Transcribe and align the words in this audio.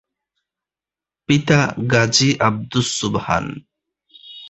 পিতা 1.29 1.59
গাজী 1.91 2.29
আব্দুস 2.39 2.87
সোবহান। 2.99 3.45